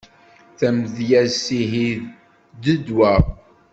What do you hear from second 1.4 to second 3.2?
ihi d ddwa.